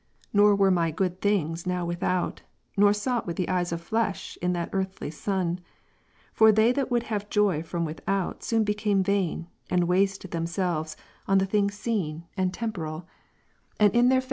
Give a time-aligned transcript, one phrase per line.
[0.33, 2.41] Nor were my good things^ now without,
[2.75, 5.59] nor sought with the eyes of flesh in that earthly sun"";
[6.35, 12.45] forthey thatwouldhave joyfrom without soon become vain, and waste themselves on the things seen," See
[12.45, 13.03] Note
[13.79, 13.89] A.